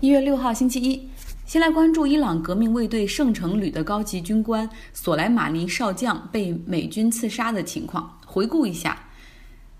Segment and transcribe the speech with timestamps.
[0.00, 1.06] 一月六号，星期一，
[1.44, 8.10] 先来关注伊朗革命卫队圣城旅的高级军官索莱马尼少将被美军刺杀的情况。
[8.24, 8.98] 回顾一下。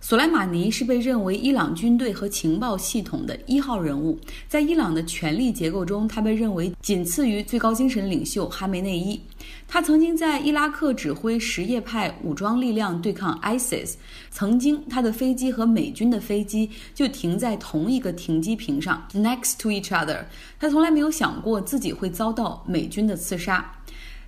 [0.02, 9.20] 索莱马尼是被认为伊朗军队和情报系统的一号人物，在伊朗的权力结构中，他被认为仅次于最高精神领袖哈梅内伊。
[9.68, 13.94] 他曾经在伊拉克指挥什叶派武装力量对抗 ISIS，
[14.30, 20.24] 曾经他的飞机和美军的飞机就停在同一个停机坪上，next to each other。
[20.58, 23.70] 他从来没有想过自己会遭到美军的刺杀，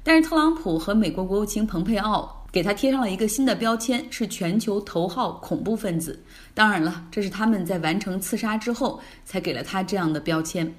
[0.04, 2.41] 但是特朗普和美国国务卿蓬佩奥。
[2.52, 6.22] 给他贴上了一个新的标签，是全球头号恐怖分子。
[6.52, 10.70] 当然了，这是他们在完成刺杀之后才给了他这样的标签。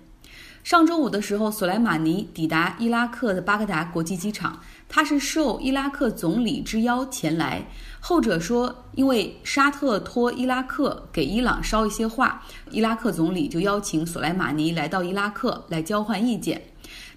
[0.64, 7.66] 上周五的时候，索莱马尼抵达伊拉克的巴格达国际机场，他是受伊拉克总理之邀前来。
[8.00, 16.62] 后者说，因为沙特托伊拉克给伊朗捎一些话，伊拉克总理就邀请索莱马尼来到伊拉克来交换意见。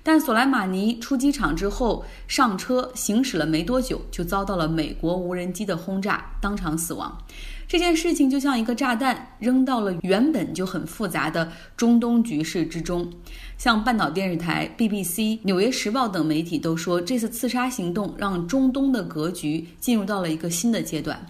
[0.06, 7.18] 但索莱马尼出机场之后上车行驶了没多久，就遭到了美国无人机的轰炸，当场死亡。
[7.66, 13.12] 这件事情就像一个炸弹扔到了原本就很复杂的中东局势之中。
[13.58, 21.20] 像半岛电视台、BBC、纽约时报等媒体都说，这次刺杀行动让中东的格局进入到了一个新的阶段。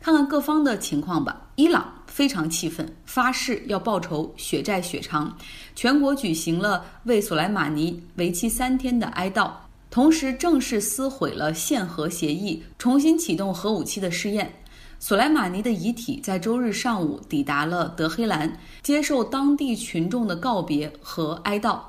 [0.00, 1.50] 看看各方的情况吧。
[1.54, 1.99] 伊朗。
[2.20, 5.34] 非常气愤，发誓要报仇，血债血偿。
[5.74, 9.50] 全国举行了为索莱马尼为期三天的哀悼，
[9.90, 14.52] 同时正式撕毁了限核协议，重新启动核武器的试验。
[14.98, 21.80] 索莱马尼的遗体在周日上午抵达了德黑兰，接受当地群众的告别和哀悼。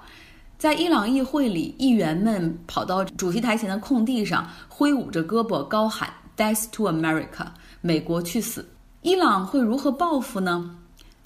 [0.57, 7.47] 在伊朗议会里，议员们跑到主席台前的空地上，挥舞着胳膊，高喊 “Death to America”，
[7.81, 8.65] 美国去死。
[9.03, 10.77] 伊朗会如何报复呢？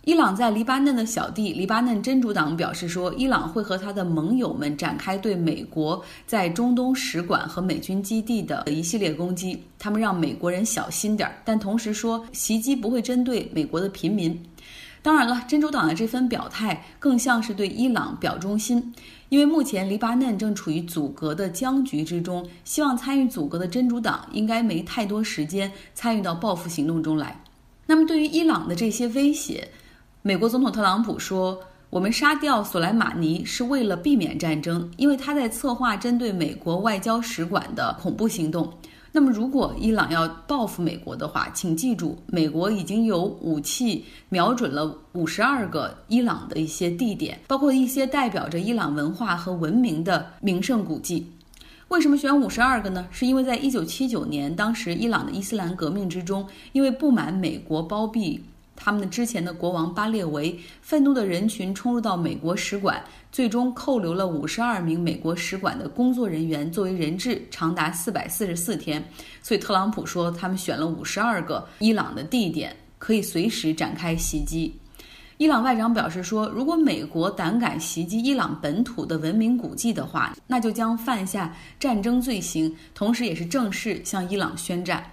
[0.05, 9.61] 伊朗在黎巴嫩的小弟黎巴嫩真主党表示说，伊朗会和他的盟友们展开对美国在中东使馆和美军基地的一系列攻击。
[9.77, 14.41] 他们让美国人小心点儿，但同时说袭击不会针对美国的平民。
[15.01, 18.93] 当然了，真主党的这份表态更像是对伊朗表忠心，
[19.27, 27.37] 因为目前黎巴嫩正处于阻隔的僵局之中，希望参与阻隔的真主党应该没太多时间参与到报复行动中来。
[27.87, 29.67] 那么，对于伊朗的这些威胁，
[30.23, 31.59] 美国总统特朗普说
[31.91, 38.73] ：“我们杀掉索莱马尼是为了避免战争，因为他在策划针对美国外交使馆的恐怖行动。
[39.11, 51.31] 那么，如果伊朗要报复美国的话，请记住，美国已经有武器瞄准了五十二个伊朗的一些地点，包括一些代表着伊朗文化和文明的名胜古迹。”
[51.89, 53.07] 为什么选五十二个呢？
[53.11, 58.43] 是因为在一九七九年，当时伊朗的伊斯兰革命之中，因为不满美国包庇
[58.75, 63.01] 他们的之前的国王巴列维，愤怒的人群冲入到美国使馆，
[63.31, 69.01] 最终扣留了五十二名美国使馆的工作人员作为人质，长达四百四十四天。
[69.41, 74.73] 所以特朗普说，他们选了五十二个伊朗的地点，可以随时展开袭击。
[75.37, 85.03] 伊朗外长表示说，如果美国胆敢袭击伊朗本土的文明古迹的话，那就将犯下战争罪行，同时也是正式向伊朗宣战。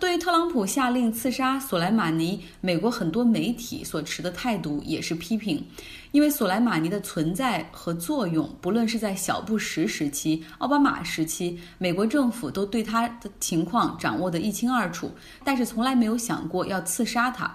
[0.00, 5.64] 对于特朗普下令刺杀索莱马尼，美国很多媒体所持的态度也是批评，
[6.10, 15.12] 因为索莱马尼的存在和作用，不论是在小布什时期、奥巴马时期，美国政府都对他的情况掌握得一清二楚，
[15.44, 17.54] 但是从来没有想过要刺杀他。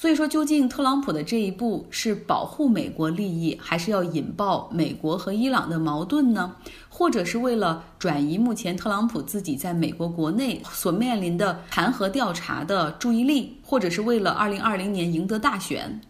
[0.00, 6.56] 所以说，究竟特朗普的这一步是保护美国利益，还是要引爆美国和伊朗的矛盾呢？
[6.88, 16.00] 或者是为了转移目前特朗普自己在美国国内所面临的弹劾调查的注意力，或者是为了二零二零年赢得大选？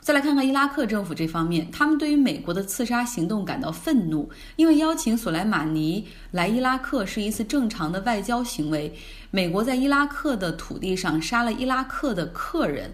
[0.00, 8.92] 再来看看伊拉克政府这方面，他们对于美国的刺杀行动感到愤怒，因为邀请索莱马尼来伊拉克是一次正常的外交行为，
[9.30, 12.92] 美国在伊拉克的土地上杀了伊拉克的客人。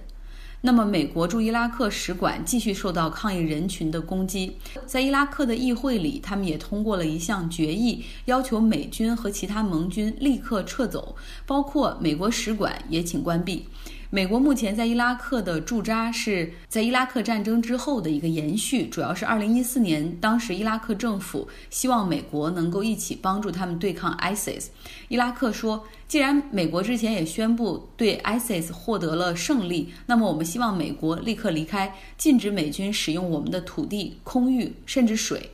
[0.66, 4.57] 那么，美国驻伊拉克使馆继续受到抗议人群的攻击。
[4.84, 11.15] 在伊拉克的议会里，他们也通过了一项决议，要求美军和其他盟军立刻撤走，
[11.47, 13.65] 包括美国使馆也请关闭。
[14.11, 24.67] 美国目前在伊拉克的驻扎是在伊拉克战争之后的一个延续，主要是2014年，当时伊拉克政府希望美国能够一起帮助他们对抗 ISIS。
[25.09, 35.51] 伊拉克说，既然美国之前也宣布对 ISIS 获得了胜利，那么我们希望美国立刻离开，禁止美军使用我们的土地、空域甚至水。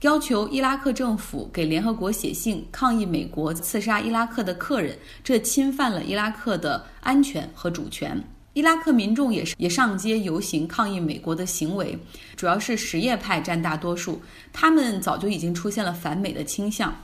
[0.00, 8.18] 要求伊拉克政府给联合国写信抗议美国刺杀伊拉克的客人，这侵犯了伊拉克的安全和主权。
[8.54, 11.98] 伊拉克民众也是也上街游行抗议美国的行为，
[12.34, 14.18] 主要是什叶派占大多数，
[14.54, 16.94] 他们早就已经出现了反美的倾向。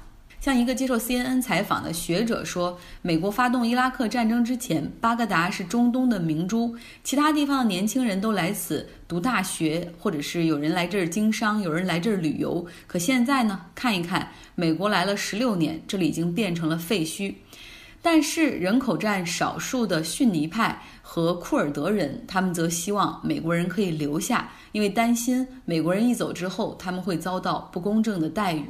[0.46, 6.72] 像一个接受 CNN 采访的学者说，美国发动伊拉克战争之前，巴格达是中东的明珠，
[7.02, 12.64] 其他地方的年轻人都来此读大学，或者是有人来这儿经商，有人来这儿旅游。
[12.86, 17.34] 可现在呢，看一看，美国来了十六年，这里已经变成了废墟。
[18.00, 28.64] 但是人口占少数的逊尼派和库尔德人，他们则希望美国人可以留下，因为担心美国人一走之后，他们会遭到不公正的待遇。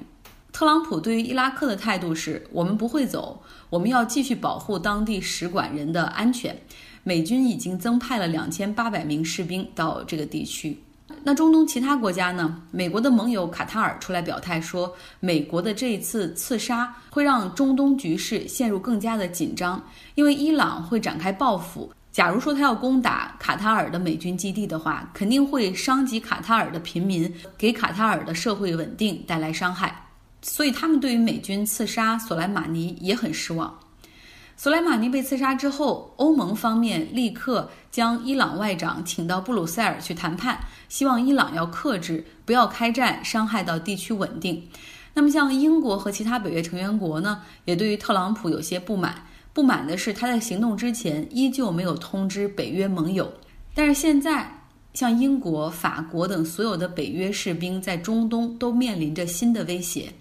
[0.57, 3.39] 特朗普对于伊拉克的态度是：我们不会走，
[3.69, 6.59] 我们要继续保护当地使馆人的安全。
[7.05, 10.75] 美军已经增派了两千八百名士兵到这个地区。
[11.23, 12.63] 那中东其他国家呢？
[12.71, 19.79] 美国的盟友卡塔尔出来表态说，美国的这一次刺杀会让中东局势陷入更加的紧张，
[20.15, 21.93] 因为伊朗会展开报复。
[22.11, 30.05] 假如说他要攻打卡塔尔的美军基地的话，肯定会伤及卡塔尔的平民，给卡塔尔的社会稳定带来伤害。
[30.49, 33.79] 所以他们对于美军刺杀索莱马尼也很失望。
[34.57, 40.59] 索莱马尼被刺杀之后，欧盟方面立刻将伊朗外长请到布鲁塞尔去谈判，
[40.89, 44.67] 希望伊朗要克制，不要开战，伤害到地区稳定。
[45.13, 49.27] 那么，像英国和其他北约成员国呢，也对于特朗普有些不满。
[49.53, 53.31] 不满的是，他在行动之前依旧没有通知北约盟友，
[53.75, 54.63] 但是现在，
[54.95, 60.13] 像英国、法国等所有的北约士兵在中东都面临着新的威胁。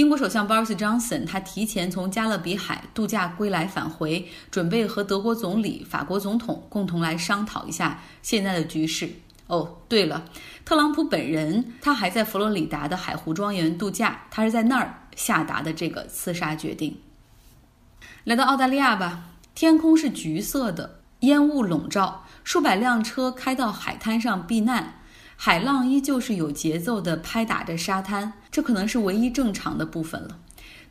[0.00, 9.10] 英国首相 Boris Johnson 他提前从加勒比海度假归来返回，准备和德国总理、法国总统共同来商讨一下现在的局势。
[9.46, 10.24] 哦，对了，
[10.64, 16.96] 特朗普本人他还在佛罗里达的海湖庄园度假，他是在那儿下达的这个刺杀决定。
[18.24, 19.24] 来到澳大利亚吧，
[19.54, 24.94] 天空是橘色的，烟雾笼罩，数百辆车开到海滩上避难。
[25.42, 30.38] 海浪依旧是有节奏地拍打着沙滩，这可能是唯一正常的部分了。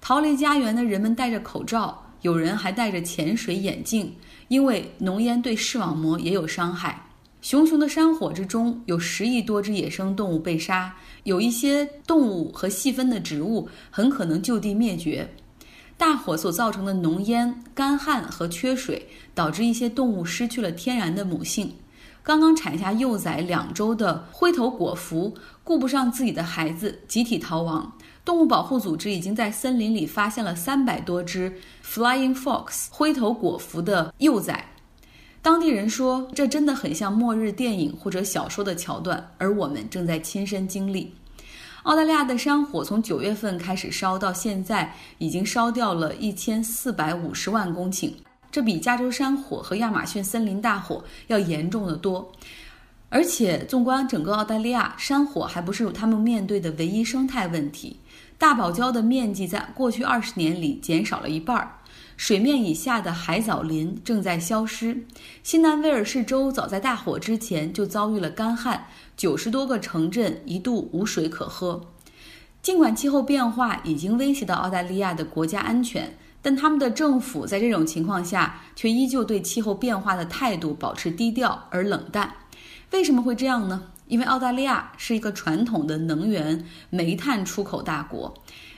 [0.02, 4.12] 逃离家园的人们戴着口罩，有人还戴着潜水眼镜，
[4.48, 7.00] 因为浓烟对视网膜也有伤害。
[7.44, 10.96] 熊熊的山火之中，有十亿多只野生动物被杀，
[11.26, 15.30] 有一些动物和细分的植物很可能就地灭绝。
[15.96, 21.72] 大火所造成的浓烟、干旱和缺水，导致一些动物失去了天然的母性。
[22.30, 25.34] 刚刚产下幼崽两周的灰头果蝠，
[25.64, 27.92] 顾不上自己的孩子，集体逃亡。
[28.24, 31.52] 动物保护组织已经在森林里发现了三百多只
[31.84, 34.64] flying fox 灰头果蝠的幼崽。
[35.42, 41.12] 当地人说，这真的很像末日电影或者小说的桥段，而我们正在亲身经历。
[41.82, 48.12] 澳大利亚的山火从九月份开始烧，到现在已经烧掉了一千四百五十万公顷。
[48.52, 52.32] 这比加州山火和亚马逊森林大火要严重的多，
[53.10, 58.00] 而且纵观整个澳大利亚，山火还不是他们面对的唯一生态问题。
[58.38, 61.76] 大堡礁的面积在过去二十年里减少了一半，
[62.16, 65.06] 水面以下的海藻林正在消失。
[65.44, 68.86] 新南威尔士州早在大火之前就遭遇了干旱，
[69.18, 71.82] 九十多个城镇一度无水可喝。
[72.62, 76.18] 尽管气候变化已经威胁到澳大利亚的国家安全。
[76.42, 82.34] 但他们的政府在这种情况下，却依旧对气候变化的态度保持低调而冷淡。
[82.92, 83.84] 为什么会这样呢？
[84.08, 88.34] 因为澳大利亚是一个传统的能源煤炭出口大国，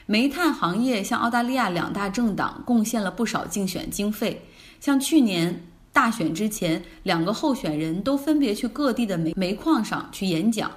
[0.05, 4.45] 煤炭行业向澳大利亚两大政党贡献了不少竞选经费。
[4.81, 5.63] 像去年
[5.93, 10.69] 大选之前，两个候选人都分别去各地的煤煤矿上去演讲。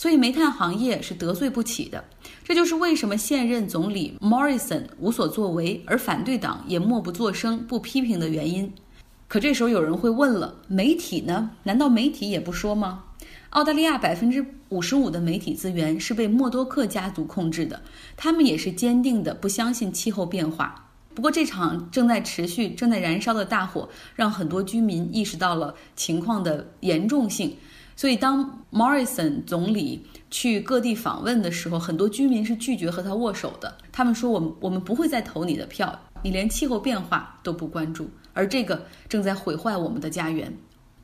[0.00, 2.02] 所以煤炭行业是得罪不起的，
[2.42, 8.72] 这就是为什么现任总理 Morrison 无所作为，而反对党也默不作声、不批评的原因。
[9.28, 11.50] 可这时候有人会问了：媒体呢？
[11.64, 13.04] 难道媒体也不说吗？
[13.50, 17.82] 澳大利亚百分之五十五的媒体资源是被默多克家族控制的，
[18.16, 20.82] 他们也是坚定的不相信气候变化。
[21.14, 27.54] 不过这场正在持续、正在燃烧的大火，让很多居民意识到了情况的严重性。
[28.00, 33.76] 所以，当 Morrison 总理去各地访问的时候，很多居民是拒绝和他握手的。
[33.92, 40.50] 他们说：“我们我们不会再投你的票，你连气候变化都不关注，而这个正在毁坏我们的家园。”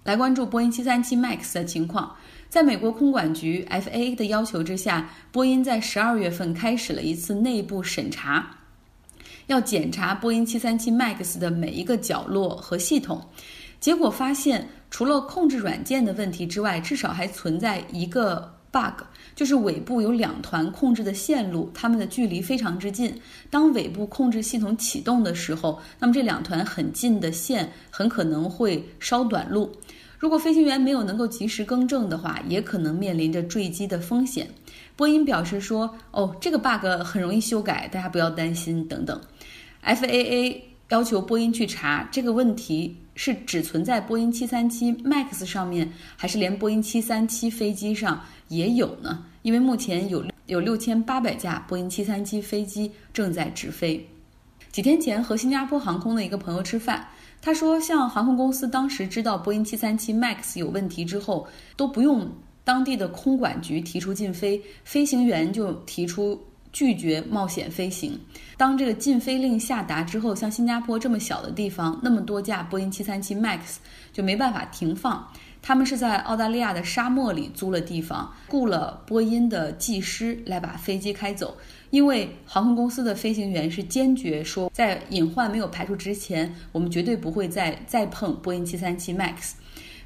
[0.05, 2.17] 来关注波音737 MAX 的情况，
[2.49, 8.57] 在美国空管局 FAA 的要求之下，波音在十二月份开始了一次内部审查，
[9.49, 13.23] 要检查波音737 MAX 的每一个角落和系统。
[13.79, 23.15] 结果发现，除了控制软件的问题之外，至少还存在一个 bug，就是尾部有两团控制的线路，它们的距离非常之近。
[23.51, 29.71] 当尾部控制系统启动的时候，那么这两团很近的线很可能会烧短路。
[30.19, 34.49] 如果飞行员没有能够及时更正的话，也可能面临着坠机的风险。
[34.97, 39.21] 波音表示说：“哦，这个 bug 很容易修改，大家不要担心。”等等。
[39.85, 40.59] FAA
[40.91, 49.25] 要求波音去查这个问题是只存在波音737 MAX 上面，还是连波音737飞机上也有呢？
[49.43, 54.07] 因为目前有有六千八百架波音737飞机正在直飞。
[54.71, 57.07] 几天前和新加坡航空的一个朋友吃饭。
[57.43, 62.29] 他说，像航空公司当时知道波音737 MAX 有问题之后，都不用
[62.65, 66.41] 当地的空管局提出禁飞，飞行员就提出
[66.77, 68.21] 拒绝冒险飞行。
[68.59, 73.77] 当这个禁飞令下达之后，像新加坡这么小的地方，那么多架波音737 MAX
[74.13, 75.27] 就没办法停放。
[75.63, 81.57] 他们是在澳大利亚的沙漠里租了地方，雇了波音的技师来把飞机开走。
[81.89, 89.53] 因为航空公司的飞行员是坚决说，在隐患没有排除之前，我们绝对不会再再碰波音737 MAX。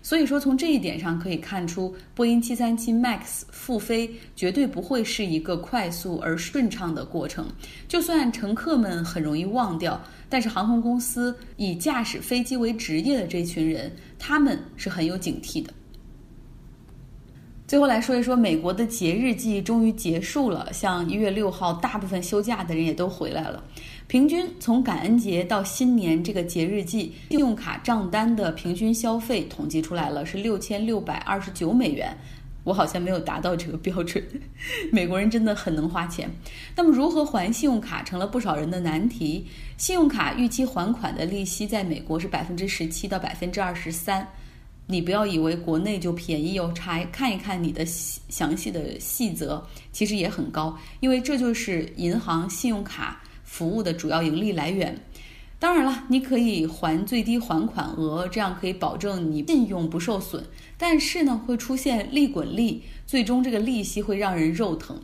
[0.02, 7.46] 所以说，从这一点上可以看出，波音737 MAX 复飞绝对不会是一个快速而顺畅的过程。
[7.86, 15.72] 就算乘客们很容易忘掉，但是航空公司以驾驶飞机为职业的这群人，他们是很有警惕的。
[17.70, 23.62] 最后来说一说美国的节日季终于结束了，像一月六号，大部分休假的人也都回来了。
[24.08, 32.12] 平均从感恩节到新年这个节日季，信用卡账单的平均消费统计出来了是六千六百二十九美元。
[32.64, 34.20] 我好像没有达到这个标准。
[34.90, 36.28] 美国人真的很能花钱。
[36.74, 39.46] 那么如何还信用卡成了不少人的难题。
[39.76, 44.26] 信用卡逾期还款的利息在美国是百分之十七到百分之二十三。
[44.90, 55.00] 你不要以为国内就便宜哦，查看一看你的详细的细则，其实也很高，因为这就是银行信用卡服务的主要盈利来源。
[55.60, 60.44] 当然了，你可以还最低还款额，这样可以保证你信用不受损，
[60.76, 65.00] 但是呢，会出现利滚利，最终这个利息会让人肉疼。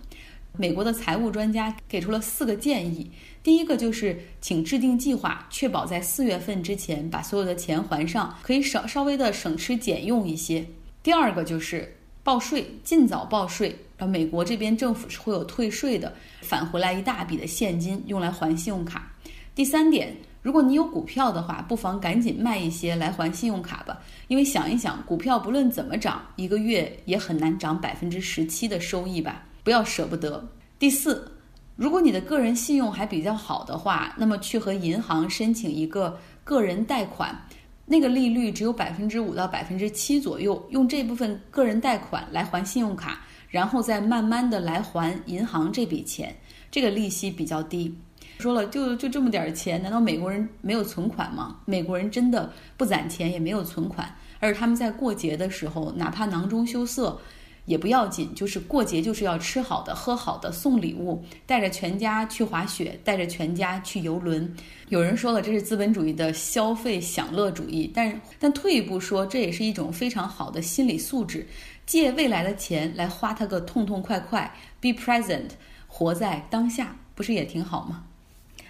[0.56, 3.10] 美国的财务专家给出了四个建议。
[3.42, 10.66] 第一个就是，请制定计划，确保在四月份之前把所有的钱还上，可以少稍微的省吃俭用一些。
[11.02, 19.12] 第二个就是报税，尽早报税，然后美国这边政府是会有退税的，返回来一大笔的现金用来还信用卡。
[19.54, 23.96] 第三点，如果你有股票的话，不妨赶紧卖一些来还信用卡吧，
[24.26, 30.48] 因为想一想，股票不论怎么涨，一个月也很难涨百分之十七的收益吧，不要舍不得。
[30.78, 31.32] 第四。
[31.74, 37.36] 如果你的个人信用还比较好的话，那么去和银行申请一个个人贷款，
[37.84, 43.20] 那个利率只有百分之五到百分之七左右，用这部分个人贷款来还信用卡，
[43.50, 46.34] 然后再慢慢的来还银行这笔钱，
[46.70, 47.94] 这个利息比较低。
[48.38, 51.58] 说了就就这么点钱，难道美国人没有存款吗？
[51.66, 57.20] 美国人真的不攒钱也没有存款，而他们在过节的时候，哪怕囊中羞涩。
[57.66, 64.50] 也不要紧，就是过节就是要吃好的、喝好的、送礼物，带着全家去滑雪，带着全家去游轮。
[64.88, 71.46] 有人说了，这是资本主义的消费享乐主义，但但退一步说，这也是一种非常好的心理素质，
[71.84, 75.50] 借未来的钱来花它个痛痛快快，be present，
[75.88, 78.04] 活在当下，不是也挺好吗？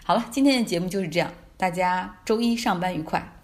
[0.05, 3.36] 好了，今天的节目就是这样，大家周一上班愉快。